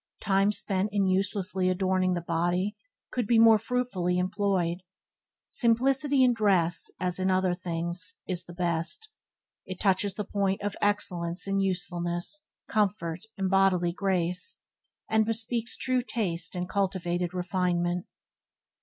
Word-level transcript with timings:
Time 0.23 0.51
spent 0.51 0.89
in 0.91 1.05
uselessly 1.05 1.69
adorning 1.69 2.15
the 2.15 2.21
body 2.21 2.75
could 3.11 3.27
be 3.27 3.37
more 3.37 3.59
fruitfully 3.59 4.17
employed. 4.17 4.81
Simplicity 5.47 6.23
in 6.23 6.33
dress, 6.33 6.89
as 6.99 7.19
in 7.19 7.29
other 7.29 7.53
things, 7.53 8.15
is 8.27 8.45
the 8.45 8.53
best. 8.55 9.09
It 9.63 9.79
touches 9.79 10.15
the 10.15 10.23
point 10.25 10.63
of 10.63 10.75
excellence 10.81 11.45
in 11.47 11.59
usefulness, 11.59 12.47
comfort, 12.67 13.19
and 13.37 13.47
bodily 13.47 13.91
grace, 13.91 14.57
and 15.07 15.23
bespeaks 15.23 15.77
true 15.77 16.01
taste 16.01 16.55
and 16.55 16.67
cultivated 16.67 17.35
refinement. 17.35 18.07